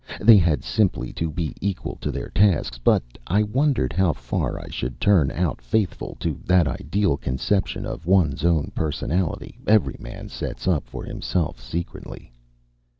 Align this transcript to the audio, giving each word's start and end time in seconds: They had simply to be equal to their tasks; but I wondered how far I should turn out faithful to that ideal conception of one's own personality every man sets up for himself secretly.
They 0.19 0.37
had 0.37 0.63
simply 0.63 1.13
to 1.13 1.29
be 1.29 1.53
equal 1.61 1.95
to 1.97 2.09
their 2.11 2.29
tasks; 2.29 2.79
but 2.79 3.03
I 3.27 3.43
wondered 3.43 3.93
how 3.93 4.13
far 4.13 4.59
I 4.59 4.67
should 4.67 4.99
turn 4.99 5.29
out 5.29 5.61
faithful 5.61 6.17
to 6.21 6.39
that 6.45 6.67
ideal 6.67 7.17
conception 7.17 7.85
of 7.85 8.07
one's 8.07 8.43
own 8.43 8.71
personality 8.73 9.59
every 9.67 9.97
man 9.99 10.27
sets 10.29 10.67
up 10.67 10.87
for 10.87 11.03
himself 11.05 11.61
secretly. 11.61 12.31